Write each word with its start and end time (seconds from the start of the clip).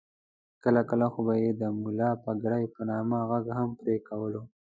کله 0.63 0.81
کله 0.89 1.05
خو 1.13 1.19
به 1.27 1.33
یې 1.43 1.51
د 1.61 1.63
ملا 1.81 2.11
پګړۍ 2.23 2.65
په 2.73 2.81
نامه 2.89 3.17
غږ 3.29 3.45
هم 3.57 3.69
پرې 3.79 3.95
کولو. 4.07 4.41